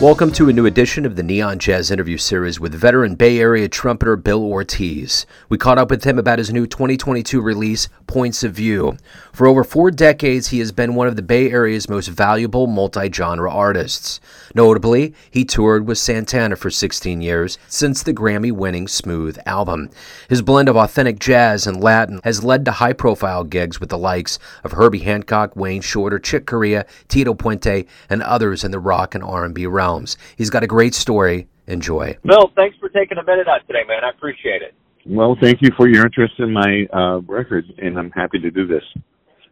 Welcome 0.00 0.30
to 0.34 0.48
a 0.48 0.52
new 0.52 0.64
edition 0.64 1.04
of 1.04 1.16
the 1.16 1.24
Neon 1.24 1.58
Jazz 1.58 1.90
interview 1.90 2.18
series 2.18 2.60
with 2.60 2.72
veteran 2.72 3.16
Bay 3.16 3.40
Area 3.40 3.68
trumpeter 3.68 4.14
Bill 4.14 4.44
Ortiz. 4.44 5.26
We 5.48 5.58
caught 5.58 5.76
up 5.76 5.90
with 5.90 6.04
him 6.04 6.20
about 6.20 6.38
his 6.38 6.52
new 6.52 6.68
2022 6.68 7.40
release, 7.40 7.88
Points 8.08 8.42
of 8.42 8.54
View. 8.54 8.96
For 9.32 9.46
over 9.46 9.62
four 9.62 9.92
decades, 9.92 10.48
he 10.48 10.58
has 10.58 10.72
been 10.72 10.96
one 10.96 11.06
of 11.06 11.14
the 11.14 11.22
Bay 11.22 11.52
Area's 11.52 11.88
most 11.88 12.08
valuable 12.08 12.66
multi 12.66 13.12
genre 13.12 13.48
artists. 13.52 14.18
Notably, 14.54 15.14
he 15.30 15.44
toured 15.44 15.86
with 15.86 15.98
Santana 15.98 16.56
for 16.56 16.70
16 16.70 17.20
years 17.20 17.58
since 17.68 18.02
the 18.02 18.12
Grammy 18.12 18.50
winning 18.50 18.88
Smooth 18.88 19.38
album. 19.46 19.90
His 20.28 20.42
blend 20.42 20.68
of 20.68 20.76
authentic 20.76 21.20
jazz 21.20 21.66
and 21.66 21.80
Latin 21.80 22.20
has 22.24 22.42
led 22.42 22.64
to 22.64 22.72
high 22.72 22.94
profile 22.94 23.44
gigs 23.44 23.78
with 23.78 23.90
the 23.90 23.98
likes 23.98 24.38
of 24.64 24.72
Herbie 24.72 25.00
Hancock, 25.00 25.54
Wayne 25.54 25.82
Shorter, 25.82 26.18
Chick 26.18 26.46
Corea, 26.46 26.86
Tito 27.06 27.34
Puente, 27.34 27.86
and 28.10 28.22
others 28.22 28.64
in 28.64 28.70
the 28.70 28.80
rock 28.80 29.14
and 29.14 29.22
R&B 29.22 29.66
realms. 29.66 30.16
He's 30.34 30.50
got 30.50 30.64
a 30.64 30.66
great 30.66 30.94
story. 30.94 31.46
Enjoy. 31.68 32.16
Bill, 32.24 32.50
thanks 32.56 32.78
for 32.78 32.88
taking 32.88 33.18
a 33.18 33.22
minute 33.22 33.46
out 33.46 33.60
today, 33.66 33.84
man. 33.86 34.02
I 34.02 34.08
appreciate 34.08 34.62
it. 34.62 34.74
Well, 35.08 35.36
thank 35.40 35.62
you 35.62 35.70
for 35.74 35.88
your 35.88 36.04
interest 36.04 36.34
in 36.38 36.52
my 36.52 36.86
uh, 36.92 37.20
record, 37.22 37.64
and 37.78 37.98
I'm 37.98 38.10
happy 38.10 38.38
to 38.40 38.50
do 38.50 38.66
this. 38.66 38.82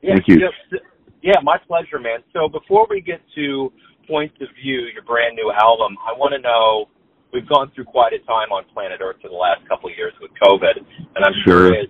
Yeah, 0.02 0.15
thank 0.15 0.29
you. 0.29 0.37
Just, 0.38 0.84
yeah, 1.23 1.41
my 1.42 1.56
pleasure, 1.66 1.98
man. 1.98 2.20
So 2.34 2.46
before 2.46 2.87
we 2.91 3.01
get 3.01 3.20
to 3.37 3.73
Points 4.06 4.37
of 4.42 4.48
View, 4.62 4.87
your 4.92 5.02
brand 5.02 5.34
new 5.34 5.51
album, 5.51 5.96
I 6.06 6.12
want 6.12 6.34
to 6.34 6.41
know 6.41 6.87
we've 7.32 7.48
gone 7.48 7.73
through 7.74 7.87
quite 7.87 8.12
a 8.12 8.19
time 8.27 8.52
on 8.52 8.65
planet 8.74 9.01
Earth 9.02 9.16
for 9.23 9.29
the 9.29 9.34
last 9.34 9.66
couple 9.66 9.88
of 9.88 9.96
years 9.96 10.12
with 10.20 10.30
COVID, 10.42 10.77
and 10.77 11.24
I'm 11.24 11.32
sure. 11.42 11.70
curious, 11.70 11.87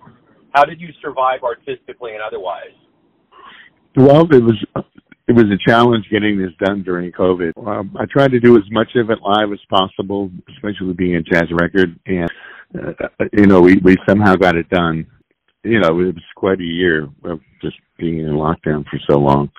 how 0.54 0.64
did 0.64 0.80
you 0.80 0.88
survive 1.02 1.42
artistically 1.42 2.12
and 2.12 2.22
otherwise? 2.22 2.72
Well, 3.96 4.22
it 4.32 4.42
was 4.42 4.64
it 5.26 5.32
was 5.32 5.46
a 5.46 5.58
challenge 5.68 6.06
getting 6.08 6.38
this 6.38 6.52
done 6.64 6.84
during 6.84 7.10
COVID. 7.10 7.52
Um, 7.66 7.96
I 7.98 8.04
tried 8.06 8.30
to 8.30 8.38
do 8.38 8.56
as 8.56 8.62
much 8.70 8.90
of 8.94 9.10
it 9.10 9.18
live 9.22 9.52
as 9.52 9.58
possible, 9.68 10.30
especially 10.54 10.92
being 10.92 11.16
a 11.16 11.22
jazz 11.22 11.48
record, 11.50 11.98
and 12.06 12.30
uh, 12.74 13.24
you 13.32 13.46
know 13.46 13.60
we 13.60 13.76
we 13.78 13.96
somehow 14.08 14.36
got 14.36 14.56
it 14.56 14.68
done. 14.68 15.06
You 15.64 15.80
know, 15.80 15.98
it 16.00 16.14
was 16.14 16.24
quite 16.36 16.60
a 16.60 16.64
year 16.64 17.08
of 17.24 17.40
just 17.60 17.76
being 17.98 18.20
in 18.20 18.32
lockdown 18.32 18.84
for 18.86 19.00
so 19.10 19.18
long. 19.18 19.50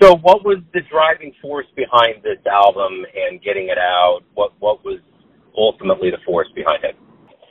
So, 0.00 0.16
what 0.16 0.44
was 0.44 0.58
the 0.72 0.80
driving 0.90 1.34
force 1.42 1.66
behind 1.76 2.22
this 2.22 2.38
album 2.50 3.04
and 3.14 3.42
getting 3.42 3.68
it 3.68 3.78
out? 3.78 4.20
What 4.34 4.52
what 4.58 4.84
was 4.84 5.00
ultimately 5.56 6.10
the 6.10 6.18
force 6.24 6.48
behind 6.54 6.84
it? 6.84 6.96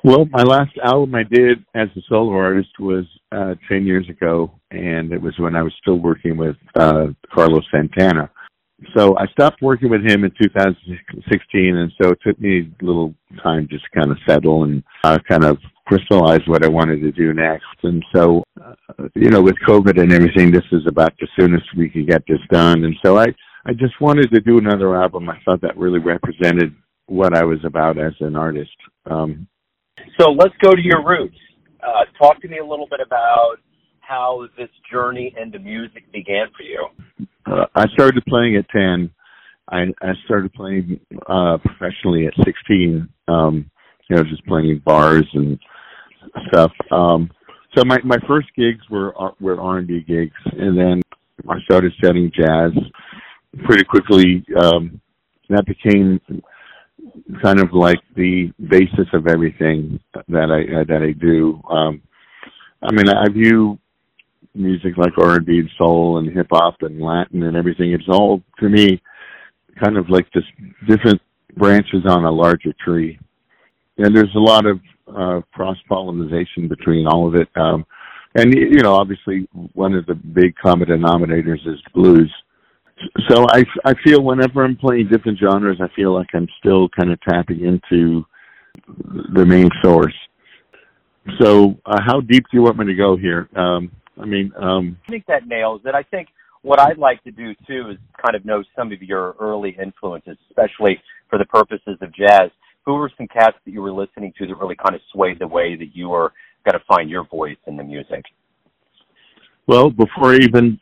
Well, 0.04 0.26
my 0.32 0.44
last 0.44 0.72
album 0.84 1.14
I 1.14 1.24
did 1.24 1.60
as 1.76 1.90
a 1.96 2.02
solo 2.08 2.32
artist 2.32 2.70
was 2.80 3.06
uh, 3.34 3.56
10 3.68 3.86
years 3.86 4.08
ago, 4.10 4.50
and 4.72 5.12
it 5.12 5.22
was 5.22 5.38
when 5.38 5.56
I 5.56 5.62
was 5.62 5.74
still 5.82 6.00
working 6.00 6.38
with 6.38 6.56
uh, 6.76 7.08
Carlos 7.34 7.66
Santana. 7.70 8.32
So 8.96 9.18
I 9.18 9.28
stopped 9.28 9.62
working 9.62 9.90
with 9.90 10.06
him 10.06 10.24
in 10.24 10.32
2016, 10.42 11.78
and 11.78 11.92
so 12.02 12.12
it 12.12 12.20
took 12.26 12.40
me 12.40 12.72
a 12.82 12.86
little 12.86 13.14
time 13.44 13.68
just 13.70 13.84
to 13.86 14.00
kind 14.00 14.12
of 14.12 14.18
settle 14.28 14.64
and 14.64 14.84
uh, 15.04 15.18
kind 15.28 15.44
of 15.44 15.58
crystallize 15.86 16.42
what 16.46 16.64
I 16.64 16.70
wanted 16.70 17.02
to 17.02 17.12
do 17.12 17.34
next. 17.34 17.66
And 17.84 18.04
so, 18.16 18.44
uh, 18.64 18.74
you 19.16 19.30
know, 19.30 19.42
with 19.42 19.56
COVID 19.68 20.02
and 20.02 20.14
everything, 20.14 20.52
this 20.52 20.64
is 20.72 20.84
about 20.88 21.14
the 21.20 21.28
soonest 21.38 21.66
we 21.76 21.90
could 21.90 22.08
get 22.08 22.24
this 22.28 22.40
done. 22.52 22.84
And 22.86 22.96
so 23.04 23.18
I, 23.18 23.28
I 23.66 23.74
just 23.74 24.00
wanted 24.00 24.32
to 24.32 24.40
do 24.40 24.58
another 24.60 24.96
album. 24.96 25.30
I 25.30 25.40
thought 25.44 25.62
that 25.62 25.78
really 25.78 26.00
represented 26.00 26.74
what 27.08 27.36
I 27.36 27.44
was 27.44 27.60
about 27.66 27.98
as 27.98 28.14
an 28.20 28.36
artist. 28.36 28.76
Um, 29.10 29.48
so 30.20 30.32
let's 30.32 30.56
go 30.62 30.72
to 30.72 30.82
your 30.82 31.06
roots. 31.06 31.38
Uh, 31.86 32.06
talk 32.18 32.42
to 32.42 32.48
me 32.48 32.60
a 32.60 32.66
little 32.66 32.88
bit 32.90 33.00
about 33.06 33.58
how 34.10 34.48
this 34.58 34.70
journey 34.92 35.34
into 35.40 35.60
music 35.60 36.12
began 36.12 36.48
for 36.58 36.64
you. 36.64 36.88
Uh, 37.46 37.66
I 37.76 37.88
started 37.94 38.24
playing 38.26 38.56
at 38.56 38.68
10. 38.70 39.12
I, 39.72 39.84
I 40.02 40.14
started 40.26 40.52
playing 40.54 41.00
uh, 41.28 41.58
professionally 41.64 42.26
at 42.26 42.34
16. 42.44 43.08
Um, 43.28 43.70
you 44.10 44.16
know, 44.16 44.24
just 44.24 44.46
playing 44.48 44.82
bars 44.84 45.28
and 45.34 45.60
stuff. 46.48 46.72
Um, 46.92 47.30
so 47.78 47.84
my 47.86 48.00
my 48.04 48.18
first 48.28 48.48
gigs 48.58 48.82
were 48.90 49.14
uh, 49.22 49.32
were 49.40 49.62
R 49.62 49.78
and 49.78 49.88
B 49.88 50.04
gigs, 50.08 50.34
and 50.54 50.76
then 50.76 51.04
I 51.48 51.60
started 51.66 51.94
studying 52.00 52.32
jazz 52.36 52.72
pretty 53.66 53.84
quickly. 53.84 54.44
Um, 54.60 55.00
that 55.50 55.68
became 55.68 56.20
kind 57.44 57.60
of 57.60 57.74
like 57.74 58.00
the 58.16 58.52
basis 58.70 59.08
of 59.14 59.28
everything 59.28 60.00
that 60.28 60.50
I 60.50 60.84
that 60.86 61.04
I 61.04 61.12
do. 61.12 61.62
Um, 61.70 62.02
I 62.82 62.92
mean, 62.92 63.08
I 63.08 63.30
view 63.30 63.78
music 64.56 64.98
like 64.98 65.18
R 65.18 65.36
and 65.36 65.46
B, 65.46 65.60
and 65.60 65.70
soul, 65.78 66.18
and 66.18 66.32
hip 66.32 66.48
hop, 66.52 66.82
and 66.82 67.02
Latin, 67.02 67.44
and 67.44 67.56
everything. 67.56 67.94
It's 67.94 68.08
all 68.08 68.42
to 68.60 68.70
me 68.70 69.02
kind 69.84 69.98
of 69.98 70.10
like 70.10 70.32
just 70.34 70.48
different 70.88 71.22
branches 71.56 72.06
on 72.06 72.26
a 72.26 72.32
larger 72.32 72.74
tree, 72.84 73.20
and 73.98 74.16
there's 74.16 74.34
a 74.36 74.40
lot 74.40 74.66
of 74.66 74.80
uh, 75.08 75.42
cross 75.54 75.78
pollination 75.88 76.68
between 76.68 77.08
all 77.08 77.28
of 77.28 77.36
it. 77.36 77.48
Um, 77.56 77.86
and 78.36 78.54
you 78.54 78.82
know, 78.82 78.94
obviously, 78.94 79.48
one 79.74 79.94
of 79.94 80.06
the 80.06 80.16
big 80.16 80.56
common 80.56 80.88
denominators 80.88 81.66
is 81.68 81.80
blues 81.94 82.32
so 83.30 83.46
I, 83.50 83.64
I 83.86 83.94
feel 84.04 84.24
whenever 84.24 84.64
I'm 84.64 84.76
playing 84.76 85.08
different 85.08 85.40
genres, 85.40 85.80
I 85.82 85.88
feel 85.96 86.14
like 86.14 86.28
I'm 86.34 86.48
still 86.60 86.90
kind 86.90 87.12
of 87.12 87.20
tapping 87.22 87.62
into 87.66 88.26
the 89.34 89.46
main 89.46 89.70
source. 89.82 90.14
So, 91.40 91.78
uh, 91.86 92.02
how 92.06 92.22
deep 92.22 92.46
do 92.46 92.58
you 92.58 92.64
want 92.64 92.78
me 92.78 92.86
to 92.86 92.96
go 92.96 93.16
here? 93.16 93.50
Um, 93.56 93.92
I 94.20 94.26
mean, 94.26 94.52
um, 94.58 94.98
I 95.08 95.12
think 95.12 95.26
that 95.28 95.48
nails 95.48 95.82
it. 95.86 95.96
I 95.96 96.04
think 96.04 96.30
what 96.62 96.80
I'd 96.80 96.98
like 96.98 97.24
to 97.24 97.32
do 97.32 97.54
too 97.68 97.90
is 97.92 97.98
kind 98.22 98.36
of 98.36 98.46
know 98.46 98.64
some 98.76 98.92
of 98.92 99.02
your 99.02 99.36
early 99.40 99.78
influences, 99.82 100.38
especially 100.50 101.02
for 101.30 101.40
the 101.40 101.46
purposes 101.46 101.98
of 102.02 102.14
jazz. 102.14 102.50
Who 102.86 102.96
were 102.96 103.12
some 103.18 103.28
cats 103.28 103.58
that 103.66 103.72
you 103.72 103.82
were 103.82 103.92
listening 103.92 104.34
to 104.40 104.48
that 104.48 104.58
really 104.58 104.76
kind 104.76 104.96
of 104.96 105.02
swayed 105.14 105.40
the 105.40 105.48
way 105.48 105.76
that 105.76 105.96
you 105.96 106.10
were 106.10 106.34
going 106.66 106.74
to 106.80 106.86
find 106.88 107.10
your 107.10 107.26
voice 107.28 107.58
in 107.68 107.78
the 107.78 107.84
music? 107.84 108.24
Well, 109.68 109.90
before 109.90 110.34
I 110.34 110.38
even 110.38 110.80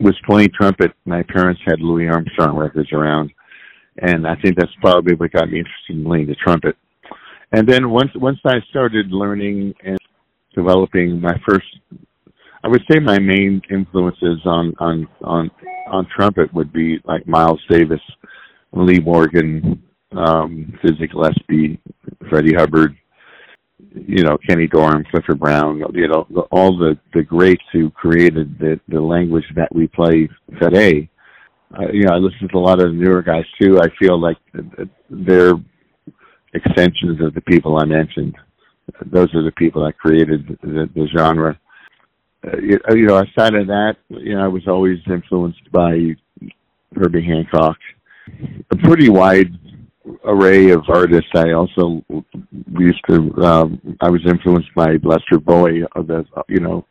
was 0.00 0.16
playing 0.26 0.50
trumpet. 0.54 0.92
My 1.04 1.22
parents 1.22 1.60
had 1.66 1.80
Louis 1.80 2.08
Armstrong 2.08 2.56
records 2.56 2.92
around, 2.92 3.30
and 3.98 4.26
I 4.26 4.34
think 4.36 4.56
that's 4.56 4.72
probably 4.80 5.14
what 5.14 5.32
got 5.32 5.50
me 5.50 5.58
interested 5.58 5.96
in 5.96 6.04
playing 6.04 6.26
the 6.26 6.34
trumpet. 6.34 6.76
And 7.52 7.68
then 7.68 7.90
once 7.90 8.10
once 8.16 8.38
I 8.44 8.56
started 8.70 9.10
learning 9.10 9.74
and 9.84 9.98
developing 10.54 11.20
my 11.20 11.34
first, 11.48 11.66
I 12.64 12.68
would 12.68 12.82
say 12.90 12.98
my 12.98 13.18
main 13.18 13.62
influences 13.70 14.40
on 14.44 14.74
on 14.78 15.08
on 15.22 15.50
on 15.88 16.06
trumpet 16.14 16.52
would 16.54 16.72
be 16.72 16.98
like 17.04 17.26
Miles 17.26 17.60
Davis, 17.68 18.00
Lee 18.72 19.00
Morgan, 19.00 19.82
um, 20.12 20.76
Dizzy 20.84 21.06
Gillespie, 21.06 21.78
Freddie 22.28 22.54
Hubbard, 22.54 22.96
you 23.94 24.24
know 24.24 24.36
Kenny 24.48 24.66
Dorham, 24.66 25.04
Clifford 25.10 25.40
Brown, 25.40 25.82
you 25.94 26.08
know 26.08 26.26
all 26.50 26.76
the 26.76 26.98
the 27.14 27.22
greats 27.22 27.64
who 27.72 27.90
created 27.90 28.58
the 28.58 28.80
the 28.88 29.00
language 29.00 29.44
that 29.54 29.74
we 29.74 29.86
play 29.88 30.28
today. 30.60 31.08
Uh, 31.76 31.90
you 31.92 32.04
know, 32.04 32.14
I 32.14 32.18
listen 32.18 32.48
to 32.48 32.58
a 32.58 32.60
lot 32.60 32.80
of 32.80 32.92
the 32.92 32.96
newer 32.96 33.22
guys 33.22 33.44
too. 33.60 33.80
I 33.80 33.88
feel 33.98 34.20
like 34.20 34.36
they're 35.10 35.54
extensions 36.54 37.20
of 37.20 37.34
the 37.34 37.40
people 37.42 37.78
I 37.78 37.84
mentioned. 37.84 38.36
Those 39.04 39.34
are 39.34 39.42
the 39.42 39.52
people 39.52 39.84
that 39.84 39.98
created 39.98 40.58
the, 40.62 40.88
the 40.94 41.08
genre. 41.16 41.58
Uh, 42.46 42.94
you 42.94 43.06
know, 43.06 43.16
aside 43.18 43.54
of 43.54 43.66
that, 43.66 43.96
you 44.08 44.34
know, 44.34 44.44
I 44.44 44.48
was 44.48 44.66
always 44.68 44.98
influenced 45.06 45.70
by 45.72 46.14
Herbie 46.94 47.24
Hancock. 47.24 47.76
A 48.70 48.76
pretty 48.76 49.08
wide 49.08 49.52
array 50.24 50.70
of 50.70 50.84
artists. 50.88 51.30
I 51.34 51.52
also 51.52 52.04
used 52.78 53.00
to. 53.08 53.34
Um, 53.42 53.96
I 54.00 54.10
was 54.10 54.20
influenced 54.26 54.74
by 54.74 54.96
Lester 55.02 55.38
Bowie 55.38 55.84
of 55.94 56.06
the 56.06 56.24
you 56.48 56.60
know 56.60 56.86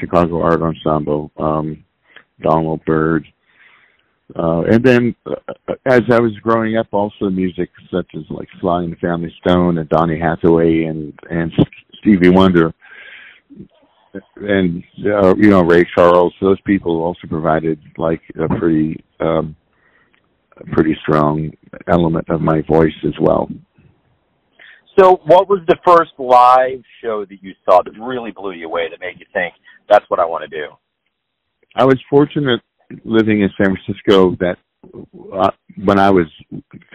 Chicago 0.00 0.42
Art 0.42 0.62
Ensemble, 0.62 1.30
um, 1.36 1.84
Donald 2.40 2.84
Byrd, 2.84 3.26
uh, 4.34 4.62
and 4.62 4.84
then 4.84 5.14
uh, 5.26 5.74
as 5.86 6.02
I 6.10 6.20
was 6.20 6.32
growing 6.42 6.76
up, 6.76 6.88
also 6.92 7.30
music 7.30 7.70
such 7.92 8.08
as 8.16 8.22
like 8.28 8.48
Sly 8.60 8.82
and 8.82 8.92
the 8.92 8.96
Family 8.96 9.34
Stone 9.40 9.78
and 9.78 9.88
Donny 9.88 10.18
Hathaway 10.18 10.84
and 10.84 11.12
and 11.30 11.52
Stevie 12.00 12.30
Wonder. 12.30 12.74
And 14.36 14.84
uh, 15.04 15.34
you 15.36 15.50
know 15.50 15.62
Ray 15.62 15.84
Charles, 15.94 16.34
those 16.40 16.60
people 16.62 17.02
also 17.02 17.26
provided 17.28 17.80
like 17.96 18.22
a 18.38 18.48
pretty 18.48 19.02
um, 19.20 19.56
a 20.56 20.64
pretty 20.72 20.96
strong 21.02 21.50
element 21.88 22.28
of 22.30 22.40
my 22.40 22.62
voice 22.62 22.94
as 23.04 23.14
well. 23.20 23.48
So, 24.98 25.20
what 25.26 25.48
was 25.48 25.60
the 25.68 25.76
first 25.86 26.12
live 26.18 26.82
show 27.02 27.26
that 27.26 27.42
you 27.42 27.52
saw 27.68 27.82
that 27.82 27.92
really 28.00 28.30
blew 28.30 28.52
you 28.52 28.66
away, 28.66 28.88
that 28.90 28.98
made 28.98 29.18
you 29.18 29.26
think, 29.32 29.52
that's 29.90 30.08
what 30.08 30.20
I 30.20 30.24
want 30.24 30.48
to 30.50 30.56
do? 30.56 30.68
I 31.74 31.84
was 31.84 31.98
fortunate 32.08 32.62
living 33.04 33.42
in 33.42 33.50
San 33.60 33.76
Francisco 33.76 34.36
that 34.40 34.56
uh, 35.34 35.50
when 35.84 35.98
I 35.98 36.10
was 36.10 36.26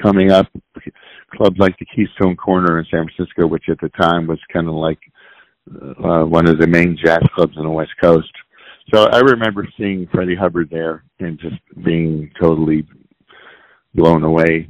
coming 0.01 0.31
up, 0.31 0.47
clubs 1.35 1.57
like 1.59 1.77
the 1.77 1.85
Keystone 1.85 2.35
Corner 2.35 2.79
in 2.79 2.85
San 2.89 3.05
Francisco, 3.05 3.45
which 3.45 3.65
at 3.69 3.79
the 3.81 3.89
time 3.89 4.25
was 4.25 4.39
kind 4.51 4.67
of 4.67 4.73
like 4.73 4.99
uh, 5.69 6.23
one 6.23 6.47
of 6.47 6.59
the 6.59 6.67
main 6.67 6.97
jazz 7.03 7.21
clubs 7.35 7.57
on 7.57 7.63
the 7.63 7.69
West 7.69 7.91
Coast. 8.01 8.31
So 8.93 9.05
I 9.05 9.19
remember 9.19 9.67
seeing 9.77 10.07
Freddie 10.11 10.35
Hubbard 10.35 10.69
there 10.69 11.03
and 11.19 11.39
just 11.39 11.55
being 11.83 12.31
totally 12.39 12.85
blown 13.93 14.23
away. 14.23 14.67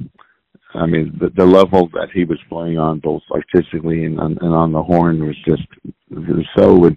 I 0.74 0.86
mean, 0.86 1.16
the, 1.20 1.30
the 1.30 1.44
level 1.44 1.88
that 1.94 2.08
he 2.14 2.24
was 2.24 2.38
playing 2.48 2.78
on, 2.78 3.00
both 3.00 3.22
artistically 3.30 4.04
and 4.04 4.18
on, 4.18 4.38
and 4.40 4.54
on 4.54 4.72
the 4.72 4.82
horn, 4.82 5.26
was 5.26 5.36
just 5.44 5.66
was 6.10 6.46
so 6.56 6.90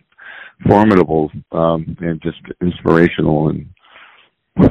formidable 0.68 1.32
um, 1.52 1.98
and 2.00 2.22
just 2.22 2.40
inspirational. 2.62 3.50
And 3.50 3.68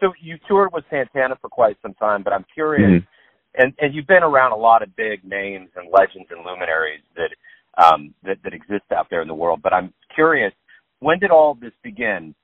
so 0.00 0.12
you 0.20 0.38
toured 0.46 0.70
with 0.72 0.84
Santana 0.90 1.36
for 1.40 1.48
quite 1.48 1.76
some 1.82 1.94
time, 1.94 2.22
but 2.22 2.32
I'm 2.32 2.46
curious, 2.54 3.02
mm-hmm. 3.02 3.62
and 3.62 3.72
and 3.80 3.94
you've 3.94 4.06
been 4.06 4.22
around 4.22 4.52
a 4.52 4.56
lot 4.56 4.82
of 4.82 4.94
big 4.94 5.24
names 5.24 5.70
and 5.76 5.88
legends 5.92 6.28
and 6.30 6.44
luminaries 6.44 7.02
that 7.16 7.30
um, 7.78 8.14
that 8.22 8.38
that 8.44 8.52
exist 8.52 8.84
out 8.94 9.06
there 9.10 9.22
in 9.22 9.28
the 9.28 9.34
world. 9.34 9.60
But 9.62 9.72
I'm 9.72 9.92
curious, 10.14 10.52
when 11.00 11.18
did 11.18 11.30
all 11.30 11.54
this 11.54 11.72
begin? 11.82 12.34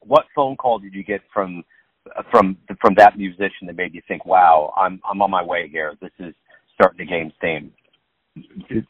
What 0.00 0.24
phone 0.34 0.56
call 0.56 0.78
did 0.78 0.94
you 0.94 1.04
get 1.04 1.20
from 1.32 1.62
from 2.30 2.56
from 2.80 2.94
that 2.96 3.16
musician 3.16 3.66
that 3.66 3.76
made 3.76 3.94
you 3.94 4.02
think, 4.08 4.24
"Wow, 4.24 4.72
I'm 4.76 5.00
I'm 5.08 5.20
on 5.22 5.30
my 5.30 5.44
way 5.44 5.68
here. 5.68 5.94
This 6.00 6.12
is 6.18 6.34
starting 6.74 6.98
to 6.98 7.04
gain 7.04 7.32
steam." 7.36 7.72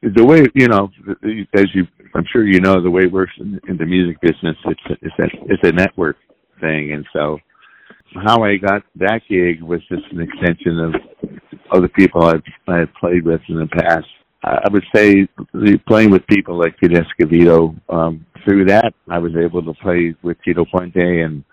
The 0.02 0.24
way 0.24 0.46
you 0.54 0.68
know, 0.68 0.90
as 1.54 1.66
you, 1.74 1.86
I'm 2.14 2.24
sure 2.30 2.46
you 2.46 2.60
know, 2.60 2.80
the 2.82 2.90
way 2.90 3.02
it 3.02 3.12
works 3.12 3.32
in, 3.38 3.58
in 3.68 3.76
the 3.76 3.86
music 3.86 4.20
business, 4.20 4.56
it's 4.66 4.80
it's 5.02 5.14
a, 5.18 5.26
it's 5.46 5.62
a 5.64 5.72
network 5.72 6.16
thing, 6.60 6.92
and 6.92 7.06
so 7.12 7.38
how 8.24 8.42
I 8.42 8.56
got 8.56 8.82
that 8.96 9.22
gig 9.28 9.62
was 9.62 9.80
just 9.88 10.02
an 10.12 10.20
extension 10.20 10.78
of 10.78 10.94
other 11.72 11.88
people 11.88 12.24
I've 12.24 12.42
I 12.68 12.78
had 12.80 12.94
played 12.94 13.24
with 13.24 13.40
in 13.48 13.58
the 13.58 13.66
past. 13.66 14.06
I 14.42 14.68
would 14.70 14.84
say 14.94 15.28
playing 15.86 16.10
with 16.10 16.26
people 16.26 16.58
like 16.58 16.78
Pete 16.78 16.92
Escovedo. 16.92 17.78
Um, 17.88 18.24
through 18.44 18.64
that, 18.66 18.94
I 19.08 19.18
was 19.18 19.32
able 19.36 19.62
to 19.62 19.74
play 19.74 20.14
with 20.22 20.38
Tito 20.42 20.64
Puente 20.64 21.24
and 21.24 21.44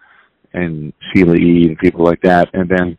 and 0.53 0.93
Sheila 1.13 1.35
E. 1.35 1.67
and 1.67 1.77
people 1.77 2.03
like 2.03 2.21
that. 2.21 2.49
And 2.53 2.69
then 2.69 2.97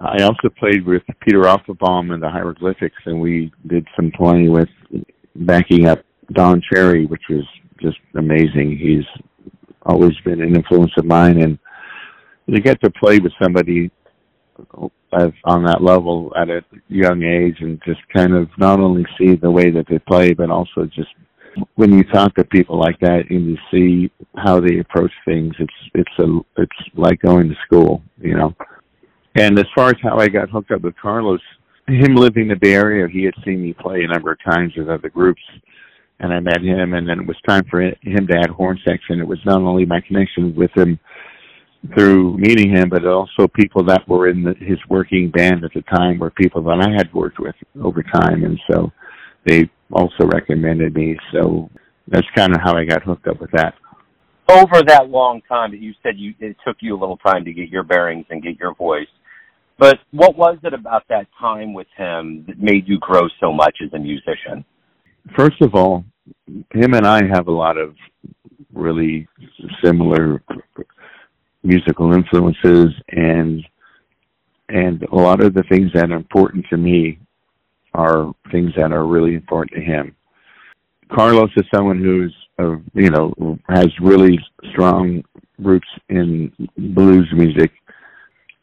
I 0.00 0.22
also 0.22 0.48
played 0.58 0.84
with 0.84 1.02
Peter 1.20 1.42
Apfelbaum 1.42 2.12
and 2.12 2.22
the 2.22 2.28
Hieroglyphics, 2.28 2.96
and 3.06 3.20
we 3.20 3.52
did 3.66 3.86
some 3.96 4.10
playing 4.10 4.50
with 4.50 4.68
backing 5.36 5.86
up 5.86 6.00
Don 6.32 6.60
Cherry, 6.72 7.06
which 7.06 7.22
was 7.30 7.44
just 7.80 7.98
amazing. 8.16 8.76
He's 8.76 9.06
always 9.82 10.14
been 10.24 10.42
an 10.42 10.56
influence 10.56 10.92
of 10.98 11.04
mine, 11.04 11.40
and 11.40 11.58
to 12.52 12.60
get 12.60 12.80
to 12.82 12.90
play 12.90 13.20
with 13.20 13.32
somebody 13.40 13.90
on 15.44 15.64
that 15.64 15.82
level 15.82 16.32
at 16.36 16.50
a 16.50 16.62
young 16.88 17.22
age 17.22 17.56
and 17.60 17.80
just 17.84 18.00
kind 18.14 18.34
of 18.34 18.48
not 18.58 18.80
only 18.80 19.04
see 19.18 19.34
the 19.34 19.50
way 19.50 19.70
that 19.70 19.86
they 19.88 19.98
play, 19.98 20.34
but 20.34 20.50
also 20.50 20.84
just 20.86 21.08
when 21.74 21.92
you 21.92 22.04
talk 22.04 22.34
to 22.34 22.44
people 22.44 22.78
like 22.78 22.98
that 23.00 23.24
and 23.30 23.46
you 23.46 23.56
see 23.70 24.10
how 24.36 24.60
they 24.60 24.78
approach 24.78 25.12
things, 25.24 25.54
it's 25.58 25.72
it's 25.94 26.18
a 26.18 26.38
it's 26.62 26.76
like 26.94 27.20
going 27.20 27.48
to 27.48 27.54
school, 27.66 28.02
you 28.20 28.34
know. 28.34 28.54
And 29.34 29.58
as 29.58 29.66
far 29.74 29.90
as 29.90 29.96
how 30.02 30.18
I 30.18 30.28
got 30.28 30.50
hooked 30.50 30.70
up 30.70 30.82
with 30.82 30.96
Carlos, 31.00 31.40
him 31.86 32.14
living 32.14 32.44
in 32.44 32.48
the 32.48 32.56
Bay 32.56 32.74
Area, 32.74 33.08
he 33.08 33.24
had 33.24 33.34
seen 33.44 33.62
me 33.62 33.72
play 33.72 34.02
a 34.04 34.08
number 34.08 34.32
of 34.32 34.38
times 34.44 34.72
with 34.76 34.88
other 34.88 35.08
groups, 35.08 35.42
and 36.20 36.32
I 36.32 36.40
met 36.40 36.62
him, 36.62 36.94
and 36.94 37.08
then 37.08 37.20
it 37.20 37.26
was 37.26 37.36
time 37.48 37.64
for 37.70 37.80
him 37.80 38.26
to 38.26 38.38
add 38.38 38.50
horn 38.50 38.78
section. 38.86 39.20
It 39.20 39.26
was 39.26 39.38
not 39.44 39.62
only 39.62 39.86
my 39.86 40.00
connection 40.00 40.54
with 40.54 40.70
him 40.76 40.98
through 41.94 42.36
meeting 42.38 42.74
him, 42.74 42.88
but 42.88 43.06
also 43.06 43.46
people 43.48 43.84
that 43.84 44.06
were 44.08 44.28
in 44.28 44.42
the, 44.42 44.54
his 44.54 44.78
working 44.88 45.30
band 45.30 45.64
at 45.64 45.72
the 45.74 45.82
time 45.82 46.18
were 46.18 46.30
people 46.30 46.62
that 46.62 46.80
I 46.80 46.90
had 46.96 47.12
worked 47.14 47.38
with 47.38 47.54
over 47.82 48.02
time, 48.02 48.44
and 48.44 48.58
so 48.70 48.92
they 49.46 49.70
also 49.92 50.26
recommended 50.26 50.94
me. 50.94 51.16
So 51.32 51.70
that's 52.08 52.26
kind 52.36 52.54
of 52.54 52.60
how 52.62 52.76
I 52.76 52.84
got 52.84 53.02
hooked 53.02 53.28
up 53.28 53.40
with 53.40 53.50
that. 53.52 53.74
Over 54.48 54.82
that 54.86 55.10
long 55.10 55.42
time 55.48 55.70
that 55.72 55.80
you 55.80 55.92
said 56.02 56.14
you 56.16 56.34
it 56.40 56.56
took 56.66 56.76
you 56.80 56.96
a 56.96 56.98
little 56.98 57.18
time 57.18 57.44
to 57.44 57.52
get 57.52 57.68
your 57.68 57.82
bearings 57.82 58.26
and 58.30 58.42
get 58.42 58.58
your 58.58 58.74
voice. 58.74 59.06
But 59.78 59.98
what 60.10 60.36
was 60.36 60.58
it 60.64 60.74
about 60.74 61.04
that 61.08 61.26
time 61.38 61.72
with 61.72 61.86
him 61.96 62.44
that 62.48 62.58
made 62.60 62.88
you 62.88 62.98
grow 62.98 63.28
so 63.40 63.52
much 63.52 63.76
as 63.84 63.92
a 63.92 63.98
musician? 63.98 64.64
First 65.36 65.60
of 65.60 65.74
all, 65.74 66.04
him 66.72 66.94
and 66.94 67.06
I 67.06 67.20
have 67.32 67.46
a 67.46 67.52
lot 67.52 67.76
of 67.76 67.94
really 68.72 69.28
similar 69.84 70.42
musical 71.62 72.12
influences 72.12 72.94
and 73.10 73.64
and 74.68 75.02
a 75.04 75.16
lot 75.16 75.42
of 75.42 75.54
the 75.54 75.62
things 75.64 75.90
that 75.94 76.10
are 76.10 76.16
important 76.16 76.66
to 76.68 76.76
me 76.76 77.18
are 77.94 78.32
things 78.52 78.72
that 78.76 78.92
are 78.92 79.06
really 79.06 79.34
important 79.34 79.74
to 79.74 79.80
him. 79.80 80.14
Carlos 81.10 81.50
is 81.56 81.64
someone 81.74 81.98
who's 81.98 82.34
uh, 82.58 82.76
you 82.94 83.10
know 83.10 83.58
has 83.68 83.88
really 84.00 84.38
strong 84.70 85.24
roots 85.58 85.88
in 86.08 86.52
blues 86.76 87.28
music. 87.32 87.72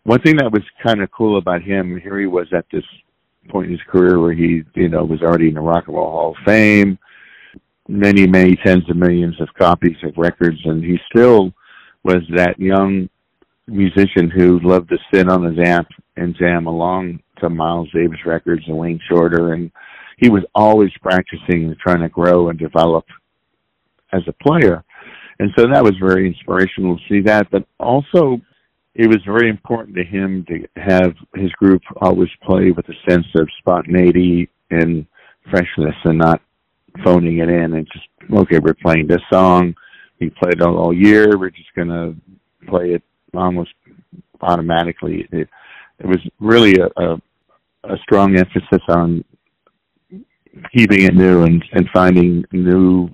One 0.04 0.22
thing 0.22 0.38
that 0.38 0.52
was 0.52 0.62
kind 0.84 1.02
of 1.02 1.10
cool 1.12 1.38
about 1.38 1.64
him, 1.64 2.00
here 2.00 2.20
he 2.20 2.28
was 2.28 2.48
at 2.54 2.66
this 2.72 2.84
point 3.50 3.68
in 3.68 3.72
his 3.72 3.82
career 3.88 4.20
where 4.20 4.34
he 4.34 4.64
you 4.76 4.90
know 4.90 5.04
was 5.04 5.22
already 5.22 5.48
in 5.48 5.56
the 5.56 5.62
Rock 5.62 5.88
and 5.88 5.96
Roll 5.96 6.12
Hall 6.12 6.32
of 6.32 6.46
Fame, 6.46 7.00
many 7.88 8.28
many 8.28 8.56
tens 8.58 8.88
of 8.90 8.96
millions 8.96 9.40
of 9.42 9.52
copies 9.56 9.98
of 10.04 10.14
records, 10.18 10.60
and 10.66 10.84
he 10.84 11.00
still 11.12 11.52
was 12.06 12.22
that 12.36 12.60
young 12.60 13.10
musician 13.66 14.30
who 14.30 14.60
loved 14.60 14.90
to 14.90 14.98
sit 15.12 15.28
on 15.28 15.44
his 15.44 15.57
amp 15.68 15.88
and 16.18 16.36
jam 16.38 16.68
along 16.68 17.19
to 17.40 17.50
Miles 17.50 17.90
Davis 17.92 18.19
records 18.28 18.62
and 18.68 18.78
Wayne 18.78 19.02
Shorter 19.10 19.54
and 19.54 19.72
he 20.18 20.30
was 20.30 20.44
always 20.54 20.92
practicing 21.02 21.66
and 21.66 21.78
trying 21.80 22.02
to 22.02 22.10
grow 22.10 22.50
and 22.50 22.60
develop 22.60 23.06
as 24.13 24.22
a 24.28 24.48
player. 24.48 24.84
And 25.40 25.52
so 25.57 25.66
that 25.68 25.84
was 25.84 25.96
very 26.00 26.28
inspirational 26.28 26.98
to 26.98 27.04
see 27.10 27.22
that. 27.22 27.50
But 27.52 27.66
also 27.80 28.40
it 28.94 29.08
was 29.08 29.19
very 29.25 29.50
important 29.50 29.98
to 29.98 30.04
him 30.04 30.46
to 30.48 30.63
have 30.80 31.16
his 31.34 31.51
group 31.54 31.81
always 32.01 32.30
play 32.44 32.69
with 32.69 32.88
a 32.88 33.10
sense 33.10 33.25
of 33.36 33.50
spontaneity 33.58 34.48
and 34.69 35.08
freshness 35.50 35.96
and 36.06 36.19
not 36.19 36.40
phoning 37.04 37.40
it 37.40 37.50
in 37.50 37.74
and 37.74 37.88
just 37.92 38.06
okay, 38.31 38.60
we're 38.60 38.75
playing 38.75 39.08
this 39.08 39.22
song 39.34 39.75
we 40.20 40.30
played 40.30 40.62
all, 40.62 40.78
all 40.78 40.94
year. 40.94 41.38
We're 41.38 41.50
just 41.50 41.74
going 41.76 41.90
to 41.90 42.16
play 42.68 42.94
it 42.94 43.04
almost 43.34 43.72
automatically. 44.42 45.28
It, 45.32 45.50
it 46.00 46.06
was 46.06 46.20
really 46.40 46.76
a, 46.76 46.88
a, 47.02 47.16
a 47.84 47.98
strong 48.04 48.38
emphasis 48.38 48.82
on 48.90 49.24
keeping 50.76 51.04
it 51.04 51.16
new 51.16 51.44
and, 51.44 51.64
and 51.74 51.90
finding 51.94 52.46
new 52.52 53.10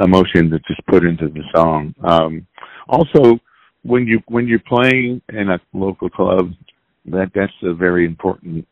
emotion 0.00 0.50
to 0.50 0.58
just 0.60 0.84
put 0.86 1.04
into 1.04 1.28
the 1.28 1.42
song. 1.54 1.94
Um, 2.02 2.46
also, 2.88 3.38
when 3.82 4.06
you 4.06 4.20
when 4.28 4.46
you're 4.46 4.58
playing 4.60 5.22
in 5.30 5.50
a 5.50 5.60
local 5.72 6.10
club, 6.10 6.52
that 7.06 7.30
that's 7.34 7.52
a 7.62 7.74
very 7.74 8.04
important 8.04 8.66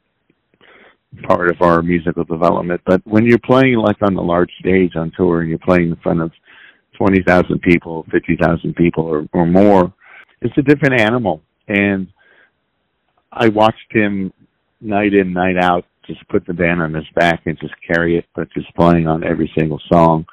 part 1.26 1.50
of 1.50 1.62
our 1.62 1.82
musical 1.82 2.24
development. 2.24 2.80
But 2.84 3.00
when 3.06 3.24
you're 3.24 3.38
playing 3.38 3.76
like 3.76 3.96
on 4.02 4.14
the 4.14 4.22
large 4.22 4.50
stage 4.60 4.92
on 4.96 5.12
tour 5.16 5.40
and 5.40 5.48
you're 5.48 5.58
playing 5.58 5.90
in 5.90 5.96
front 5.96 6.20
of 6.20 6.30
20,000 6.98 7.60
people, 7.62 8.04
50,000 8.10 8.74
people 8.74 9.04
or, 9.04 9.26
or 9.32 9.46
more. 9.46 9.92
It's 10.42 10.56
a 10.58 10.62
different 10.62 11.00
animal. 11.00 11.40
And 11.68 12.08
I 13.32 13.48
watched 13.48 13.90
him 13.90 14.32
night 14.80 15.14
in, 15.14 15.32
night 15.32 15.56
out, 15.56 15.84
just 16.06 16.26
put 16.28 16.46
the 16.46 16.54
band 16.54 16.82
on 16.82 16.94
his 16.94 17.04
back 17.14 17.42
and 17.46 17.58
just 17.60 17.74
carry 17.86 18.18
it, 18.18 18.26
but 18.34 18.48
just 18.52 18.74
playing 18.74 19.06
on 19.06 19.24
every 19.24 19.50
single 19.56 19.80
song. 19.92 20.26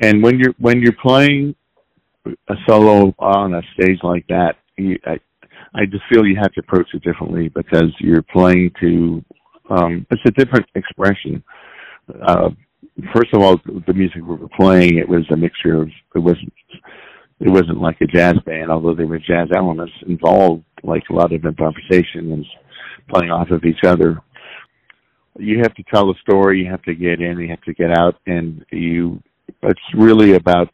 And 0.00 0.22
when 0.22 0.38
you're, 0.38 0.54
when 0.58 0.80
you're 0.80 0.96
playing 1.00 1.54
a 2.48 2.54
solo 2.68 3.14
on 3.18 3.54
a 3.54 3.62
stage 3.74 3.98
like 4.02 4.26
that, 4.28 4.56
you, 4.76 4.98
I, 5.06 5.18
I 5.74 5.86
just 5.86 6.04
feel 6.10 6.26
you 6.26 6.36
have 6.36 6.52
to 6.52 6.60
approach 6.60 6.88
it 6.94 7.02
differently 7.02 7.48
because 7.48 7.92
you're 7.98 8.22
playing 8.22 8.72
to, 8.80 9.24
um, 9.70 10.06
it's 10.10 10.22
a 10.26 10.30
different 10.30 10.66
expression. 10.74 11.42
Uh, 12.22 12.50
first 13.14 13.32
of 13.32 13.42
all, 13.42 13.60
the 13.86 13.94
music 13.94 14.16
we 14.16 14.36
were 14.36 14.48
playing, 14.48 14.98
it 14.98 15.08
was 15.08 15.24
a 15.30 15.36
mixture 15.36 15.82
of, 15.82 15.88
it 16.14 16.18
wasn't, 16.18 16.52
it 17.40 17.50
wasn't 17.50 17.80
like 17.80 18.00
a 18.00 18.06
jazz 18.06 18.34
band, 18.46 18.70
although 18.70 18.94
there 18.94 19.06
were 19.06 19.18
jazz 19.18 19.48
elements 19.54 19.92
involved, 20.06 20.64
like 20.82 21.02
a 21.10 21.12
lot 21.12 21.32
of 21.32 21.44
improvisation 21.44 22.32
and 22.32 22.46
playing 23.08 23.30
off 23.30 23.50
of 23.50 23.64
each 23.64 23.84
other. 23.84 24.20
You 25.38 25.58
have 25.58 25.74
to 25.74 25.82
tell 25.92 26.10
a 26.10 26.14
story, 26.22 26.60
you 26.60 26.70
have 26.70 26.82
to 26.84 26.94
get 26.94 27.20
in, 27.20 27.38
you 27.38 27.48
have 27.48 27.62
to 27.62 27.74
get 27.74 27.90
out, 27.96 28.16
and 28.26 28.64
you, 28.70 29.22
it's 29.62 29.80
really 29.94 30.34
about, 30.34 30.68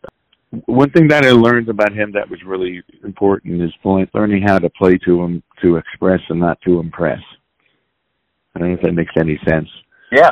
one 0.67 0.91
thing 0.91 1.09
that 1.09 1.25
I 1.25 1.31
learned 1.31 1.69
about 1.69 1.93
him 1.93 2.13
that 2.13 2.29
was 2.29 2.39
really 2.45 2.83
important 3.05 3.63
is 3.63 3.73
learning 4.15 4.43
how 4.47 4.59
to 4.59 4.69
play 4.71 4.99
to 4.99 5.23
him 5.23 5.43
to 5.63 5.77
express 5.77 6.21
and 6.29 6.39
not 6.39 6.61
to 6.63 6.79
impress. 6.79 7.21
I 8.55 8.59
don't 8.59 8.69
know 8.69 8.75
if 8.75 8.83
that 8.83 8.93
makes 8.93 9.15
any 9.17 9.41
sense. 9.49 9.69
Yeah, 10.13 10.31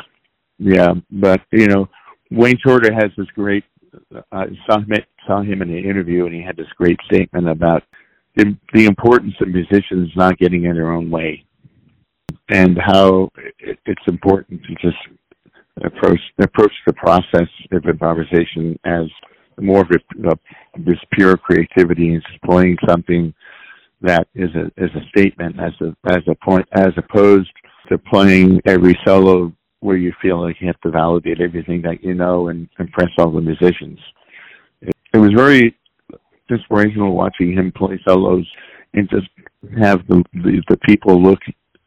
yeah, 0.63 0.93
but 1.09 1.41
you 1.51 1.67
know, 1.67 1.89
Wayne 2.29 2.57
Shorter 2.63 2.93
has 2.93 3.09
this 3.17 3.27
great. 3.33 3.63
Uh, 4.15 4.21
I 4.31 4.45
saw 4.67 4.77
him 4.77 4.93
saw 5.25 5.41
him 5.41 5.63
in 5.63 5.71
an 5.71 5.83
interview, 5.83 6.25
and 6.25 6.35
he 6.35 6.41
had 6.41 6.55
this 6.55 6.71
great 6.77 6.99
statement 7.05 7.49
about 7.49 7.81
the, 8.35 8.55
the 8.73 8.85
importance 8.85 9.33
of 9.41 9.47
musicians 9.47 10.11
not 10.15 10.37
getting 10.37 10.65
in 10.65 10.75
their 10.75 10.91
own 10.91 11.09
way, 11.09 11.43
and 12.49 12.77
how 12.79 13.31
it, 13.59 13.79
it's 13.87 14.03
important 14.07 14.61
to 14.63 14.75
just 14.75 14.97
approach 15.83 16.19
approach 16.39 16.73
the 16.85 16.93
process 16.93 17.49
of 17.71 17.83
improvisation 17.85 18.77
as 18.85 19.07
more 19.59 19.81
of 19.81 19.89
a, 19.89 20.29
a, 20.29 20.35
this 20.77 20.99
pure 21.13 21.37
creativity 21.37 22.13
and 22.13 22.23
just 22.29 22.41
playing 22.43 22.77
something 22.87 23.33
that 24.01 24.27
as 24.39 24.49
a 24.55 24.65
as 24.79 24.89
a 24.95 25.09
statement, 25.09 25.55
as 25.59 25.73
a 25.81 25.95
as 26.11 26.21
a 26.27 26.35
point, 26.45 26.67
as 26.73 26.91
opposed 26.97 27.51
to 27.89 27.97
playing 27.97 28.61
every 28.67 28.95
solo 29.03 29.51
where 29.81 29.97
you 29.97 30.13
feel 30.21 30.41
like 30.41 30.55
you 30.61 30.67
have 30.67 30.79
to 30.81 30.91
validate 30.91 31.41
everything 31.41 31.81
that 31.81 32.03
you 32.03 32.13
know 32.13 32.47
and 32.47 32.69
impress 32.79 33.09
all 33.17 33.31
the 33.31 33.41
musicians. 33.41 33.99
It, 34.81 34.95
it 35.13 35.17
was 35.17 35.31
very 35.35 35.75
inspirational 36.49 37.15
watching 37.15 37.53
him 37.53 37.71
play 37.75 37.99
solos 38.07 38.47
and 38.93 39.09
just 39.09 39.27
have 39.79 40.05
the, 40.07 40.23
the 40.33 40.61
the 40.69 40.77
people 40.87 41.21
look 41.21 41.39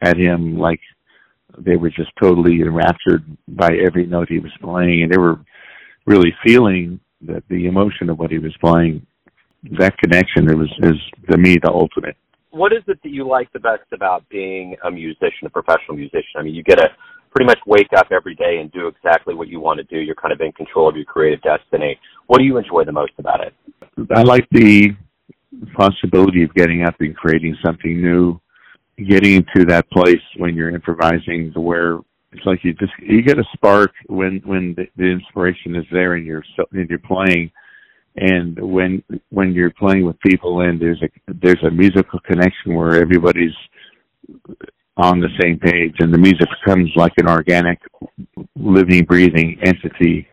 at 0.02 0.16
him 0.16 0.58
like 0.58 0.80
they 1.58 1.76
were 1.76 1.90
just 1.90 2.10
totally 2.20 2.60
enraptured 2.60 3.24
by 3.48 3.70
every 3.84 4.06
note 4.06 4.28
he 4.28 4.38
was 4.38 4.52
playing, 4.60 5.02
and 5.02 5.12
they 5.12 5.18
were 5.18 5.38
really 6.06 6.34
feeling 6.44 6.98
that 7.22 7.44
the 7.48 7.66
emotion 7.66 8.10
of 8.10 8.18
what 8.18 8.30
he 8.30 8.38
was 8.38 8.54
playing. 8.60 9.06
That 9.78 9.96
connection 9.98 10.50
it 10.50 10.58
was 10.58 10.70
is 10.82 11.00
to 11.30 11.38
me 11.38 11.56
the 11.62 11.70
ultimate. 11.70 12.16
What 12.50 12.72
is 12.72 12.82
it 12.86 12.98
that 13.02 13.08
you 13.08 13.26
like 13.26 13.50
the 13.52 13.60
best 13.60 13.84
about 13.92 14.28
being 14.28 14.76
a 14.84 14.90
musician, 14.90 15.46
a 15.46 15.50
professional 15.50 15.96
musician? 15.96 16.36
I 16.36 16.42
mean, 16.42 16.54
you 16.54 16.62
get 16.62 16.78
to 16.78 16.88
pretty 17.34 17.46
much 17.46 17.58
wake 17.66 17.92
up 17.96 18.06
every 18.12 18.34
day 18.34 18.58
and 18.60 18.70
do 18.72 18.86
exactly 18.86 19.34
what 19.34 19.48
you 19.48 19.60
want 19.60 19.78
to 19.78 19.84
do. 19.84 19.98
You're 19.98 20.14
kind 20.14 20.32
of 20.32 20.40
in 20.40 20.52
control 20.52 20.88
of 20.88 20.96
your 20.96 21.04
creative 21.04 21.42
destiny. 21.42 21.98
What 22.26 22.38
do 22.38 22.44
you 22.44 22.56
enjoy 22.56 22.84
the 22.84 22.92
most 22.92 23.12
about 23.18 23.40
it? 23.40 23.54
I 24.14 24.22
like 24.22 24.48
the 24.50 24.90
possibility 25.76 26.42
of 26.44 26.54
getting 26.54 26.84
up 26.84 26.94
and 27.00 27.16
creating 27.16 27.56
something 27.64 28.00
new, 28.00 28.40
getting 29.08 29.44
to 29.56 29.64
that 29.66 29.90
place 29.90 30.22
when 30.36 30.54
you're 30.54 30.70
improvising 30.70 31.52
to 31.54 31.60
where 31.60 31.98
it's 32.32 32.44
like 32.46 32.64
you 32.64 32.72
just 32.74 32.92
you 33.00 33.22
get 33.22 33.38
a 33.38 33.44
spark 33.52 33.92
when 34.08 34.40
when 34.44 34.74
the, 34.76 34.86
the 34.96 35.04
inspiration 35.04 35.76
is 35.76 35.84
there 35.92 36.14
and 36.14 36.26
you're 36.26 36.42
and 36.72 36.90
you're 36.90 36.98
playing 36.98 37.50
and 38.16 38.58
when 38.58 39.02
when 39.30 39.52
you're 39.52 39.70
playing 39.70 40.04
with 40.04 40.18
people 40.18 40.62
and 40.62 40.80
there's 40.80 41.00
a 41.02 41.08
there's 41.40 41.62
a 41.64 41.70
musical 41.70 42.18
connection 42.20 42.74
where 42.74 43.00
everybody's 43.00 43.54
on 44.96 45.20
the 45.20 45.28
same 45.40 45.58
page 45.58 45.96
and 45.98 46.12
the 46.12 46.18
music 46.18 46.46
becomes 46.64 46.90
like 46.94 47.12
an 47.16 47.28
organic 47.28 47.80
living 48.54 49.04
breathing 49.04 49.58
entity. 49.64 50.26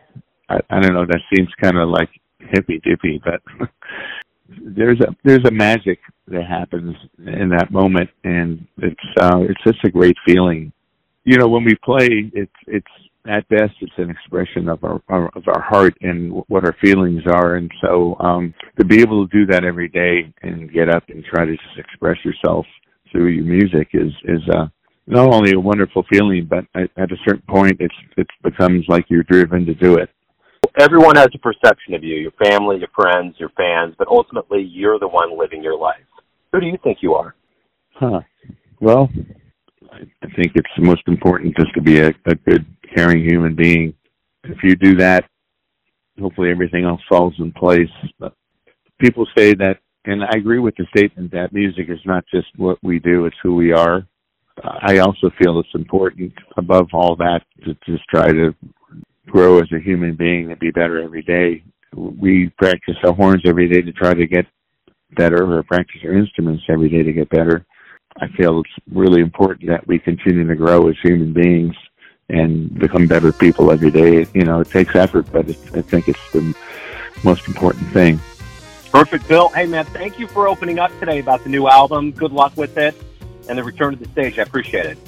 I, 0.48 0.60
I 0.70 0.80
don't 0.80 0.94
know 0.94 1.06
that 1.06 1.20
seems 1.34 1.48
kind 1.60 1.76
of 1.76 1.88
like 1.88 2.08
hippy 2.38 2.80
dippy 2.84 3.20
but 3.24 3.42
there's 4.48 5.00
a 5.00 5.14
there's 5.24 5.44
a 5.46 5.50
magic 5.50 5.98
that 6.28 6.46
happens 6.46 6.94
in 7.18 7.48
that 7.48 7.72
moment 7.72 8.10
and 8.24 8.64
it's 8.78 9.00
uh 9.20 9.40
it's 9.40 9.62
just 9.64 9.84
a 9.84 9.90
great 9.90 10.16
feeling. 10.24 10.72
You 11.24 11.38
know 11.38 11.48
when 11.48 11.64
we 11.64 11.74
play 11.84 12.30
it's 12.32 12.52
it's 12.66 12.86
at 13.26 13.48
best 13.48 13.72
it's 13.80 13.92
an 13.98 14.10
expression 14.10 14.68
of 14.68 14.82
our, 14.84 15.00
our 15.08 15.28
of 15.34 15.44
our 15.46 15.60
heart 15.60 15.94
and 16.02 16.32
what 16.48 16.64
our 16.64 16.76
feelings 16.80 17.22
are 17.26 17.54
and 17.54 17.70
so 17.80 18.16
um 18.18 18.52
to 18.78 18.84
be 18.84 19.00
able 19.00 19.26
to 19.26 19.32
do 19.32 19.46
that 19.46 19.64
every 19.64 19.88
day 19.88 20.32
and 20.42 20.72
get 20.72 20.88
up 20.88 21.04
and 21.08 21.24
try 21.24 21.44
to 21.44 21.52
just 21.52 21.78
express 21.78 22.16
yourself 22.24 22.66
through 23.12 23.28
your 23.28 23.44
music 23.44 23.88
is 23.92 24.12
is 24.24 24.40
uh 24.54 24.66
not 25.06 25.28
only 25.32 25.52
a 25.52 25.60
wonderful 25.60 26.04
feeling 26.10 26.46
but 26.48 26.64
at, 26.74 26.90
at 26.96 27.12
a 27.12 27.16
certain 27.26 27.44
point 27.48 27.76
it's 27.78 27.94
it 28.16 28.26
becomes 28.42 28.84
like 28.88 29.04
you're 29.08 29.24
driven 29.24 29.64
to 29.66 29.74
do 29.74 29.96
it 29.96 30.10
everyone 30.78 31.16
has 31.16 31.28
a 31.34 31.38
perception 31.38 31.94
of 31.94 32.02
you 32.02 32.16
your 32.16 32.32
family 32.42 32.78
your 32.78 32.88
friends 32.94 33.34
your 33.38 33.50
fans 33.50 33.94
but 33.98 34.08
ultimately 34.08 34.62
you're 34.62 34.98
the 34.98 35.08
one 35.08 35.38
living 35.38 35.62
your 35.62 35.76
life 35.76 36.04
who 36.52 36.60
do 36.60 36.66
you 36.66 36.78
think 36.82 36.98
you 37.02 37.14
are 37.14 37.34
huh 37.94 38.20
well 38.80 39.08
I 40.22 40.26
think 40.36 40.52
it's 40.54 40.70
the 40.76 40.84
most 40.84 41.02
important 41.06 41.56
just 41.56 41.74
to 41.74 41.82
be 41.82 42.00
a, 42.00 42.08
a 42.26 42.34
good, 42.34 42.64
caring 42.94 43.22
human 43.22 43.54
being. 43.54 43.94
If 44.44 44.58
you 44.62 44.74
do 44.74 44.96
that, 44.96 45.24
hopefully 46.20 46.50
everything 46.50 46.84
else 46.84 47.00
falls 47.08 47.34
in 47.38 47.52
place. 47.52 47.90
But 48.18 48.34
people 48.98 49.26
say 49.36 49.54
that, 49.54 49.78
and 50.04 50.24
I 50.24 50.36
agree 50.36 50.58
with 50.58 50.74
the 50.76 50.86
statement 50.96 51.30
that 51.32 51.52
music 51.52 51.88
is 51.88 52.00
not 52.04 52.24
just 52.32 52.48
what 52.56 52.78
we 52.82 52.98
do, 52.98 53.26
it's 53.26 53.36
who 53.42 53.54
we 53.54 53.72
are. 53.72 54.06
Uh, 54.62 54.78
I 54.80 54.98
also 54.98 55.30
feel 55.38 55.60
it's 55.60 55.68
important 55.74 56.32
above 56.56 56.88
all 56.92 57.16
that 57.16 57.42
to 57.64 57.76
just 57.86 58.04
try 58.08 58.30
to 58.32 58.54
grow 59.26 59.58
as 59.58 59.70
a 59.72 59.78
human 59.78 60.14
being 60.16 60.50
and 60.50 60.58
be 60.58 60.70
better 60.70 61.00
every 61.00 61.22
day. 61.22 61.62
We 61.94 62.50
practice 62.58 62.96
our 63.04 63.12
horns 63.12 63.42
every 63.46 63.68
day 63.68 63.82
to 63.82 63.92
try 63.92 64.14
to 64.14 64.26
get 64.26 64.46
better 65.14 65.56
or 65.56 65.62
practice 65.62 66.00
our 66.04 66.12
instruments 66.12 66.64
every 66.68 66.88
day 66.88 67.02
to 67.02 67.12
get 67.12 67.28
better. 67.30 67.64
I 68.18 68.28
feel 68.36 68.60
it's 68.60 68.86
really 68.90 69.20
important 69.20 69.68
that 69.70 69.86
we 69.86 69.98
continue 69.98 70.46
to 70.46 70.54
grow 70.54 70.88
as 70.88 70.96
human 71.02 71.32
beings 71.32 71.74
and 72.28 72.76
become 72.78 73.06
better 73.06 73.32
people 73.32 73.70
every 73.70 73.90
day. 73.90 74.26
You 74.34 74.44
know, 74.44 74.60
it 74.60 74.70
takes 74.70 74.96
effort, 74.96 75.30
but 75.32 75.48
I 75.48 75.82
think 75.82 76.08
it's 76.08 76.32
the 76.32 76.54
most 77.24 77.46
important 77.46 77.88
thing. 77.88 78.20
Perfect, 78.92 79.26
Bill. 79.26 79.48
Hey, 79.48 79.64
man, 79.64 79.86
thank 79.86 80.18
you 80.18 80.26
for 80.26 80.46
opening 80.46 80.78
up 80.78 80.96
today 81.00 81.18
about 81.18 81.42
the 81.42 81.48
new 81.48 81.66
album. 81.66 82.12
Good 82.12 82.30
luck 82.30 82.54
with 82.58 82.76
it 82.76 82.94
and 83.48 83.58
the 83.58 83.64
return 83.64 83.96
to 83.96 84.04
the 84.04 84.10
stage. 84.10 84.38
I 84.38 84.42
appreciate 84.42 84.84
it. 84.84 84.98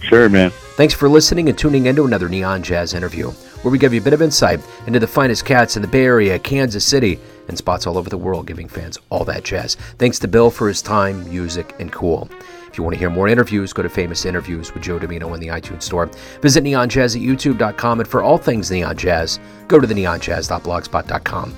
Sure, 0.00 0.28
man. 0.28 0.50
Thanks 0.76 0.94
for 0.94 1.08
listening 1.08 1.48
and 1.48 1.58
tuning 1.58 1.86
into 1.86 2.06
another 2.06 2.28
Neon 2.28 2.62
Jazz 2.62 2.94
interview, 2.94 3.30
where 3.30 3.72
we 3.72 3.78
give 3.78 3.92
you 3.92 4.00
a 4.00 4.04
bit 4.04 4.12
of 4.12 4.22
insight 4.22 4.60
into 4.86 5.00
the 5.00 5.06
finest 5.06 5.44
cats 5.44 5.76
in 5.76 5.82
the 5.82 5.88
Bay 5.88 6.04
Area, 6.04 6.38
Kansas 6.38 6.84
City, 6.84 7.18
and 7.48 7.58
spots 7.58 7.86
all 7.86 7.98
over 7.98 8.08
the 8.08 8.16
world, 8.16 8.46
giving 8.46 8.68
fans 8.68 8.96
all 9.10 9.24
that 9.24 9.42
jazz. 9.42 9.74
Thanks 9.98 10.18
to 10.20 10.28
Bill 10.28 10.50
for 10.50 10.68
his 10.68 10.80
time, 10.80 11.28
music, 11.28 11.74
and 11.80 11.90
cool. 11.90 12.28
If 12.68 12.78
you 12.78 12.84
want 12.84 12.94
to 12.94 12.98
hear 12.98 13.10
more 13.10 13.28
interviews, 13.28 13.72
go 13.72 13.82
to 13.82 13.88
Famous 13.88 14.24
Interviews 14.24 14.72
with 14.72 14.82
Joe 14.82 14.98
Dimino 14.98 15.34
in 15.34 15.40
the 15.40 15.48
iTunes 15.48 15.82
Store. 15.82 16.06
Visit 16.40 16.64
neonjazz 16.64 17.16
at 17.16 17.22
youtube.com, 17.22 18.00
and 18.00 18.08
for 18.08 18.22
all 18.22 18.38
things 18.38 18.70
Neon 18.70 18.96
Jazz, 18.96 19.40
go 19.68 19.78
to 19.78 19.86
the 19.86 19.94
neonjazz.blogspot.com. 19.94 21.54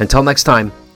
Until 0.00 0.22
next 0.22 0.44
time, 0.44 0.72